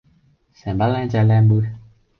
[0.55, 1.75] 成班 𡃁 仔 𡃁 妹